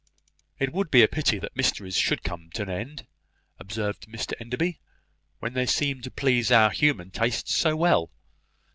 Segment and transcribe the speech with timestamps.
[0.57, 3.05] "It would be a pity that mysteries should come to an end,"
[3.59, 4.79] observed Mr Enderby,
[5.37, 8.09] "when they seem to please our human tastes so well.